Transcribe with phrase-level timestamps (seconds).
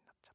[0.00, 0.33] になっちゃ